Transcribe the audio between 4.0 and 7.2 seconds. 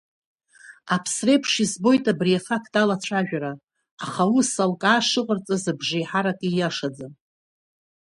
аха аус алкаа шыҟарҵаз абжеиҳарак ииашаӡам.